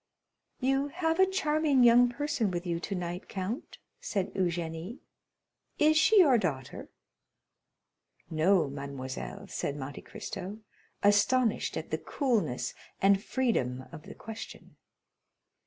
"You 0.59 0.87
have 0.87 1.19
a 1.19 1.27
charming 1.29 1.83
young 1.83 2.09
person 2.09 2.49
with 2.49 2.65
you 2.65 2.79
tonight, 2.79 3.29
count," 3.29 3.77
said 3.99 4.33
Eugénie. 4.33 4.97
"Is 5.77 5.95
she 5.95 6.17
your 6.21 6.39
daughter?" 6.39 6.89
"No, 8.27 8.67
mademoiselle," 8.67 9.45
said 9.47 9.75
Monte 9.77 10.01
Cristo, 10.01 10.57
astonished 11.03 11.77
at 11.77 11.91
the 11.91 11.99
coolness 11.99 12.73
and 12.99 13.23
freedom 13.23 13.83
of 13.91 14.01
the 14.01 14.15
question. 14.15 14.75